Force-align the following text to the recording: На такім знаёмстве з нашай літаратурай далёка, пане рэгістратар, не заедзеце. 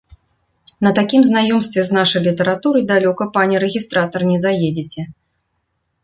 На 0.85 0.91
такім 0.99 1.21
знаёмстве 1.25 1.81
з 1.89 1.95
нашай 1.97 2.21
літаратурай 2.27 2.83
далёка, 2.93 3.27
пане 3.35 3.55
рэгістратар, 3.65 4.21
не 4.31 4.37
заедзеце. 4.45 5.01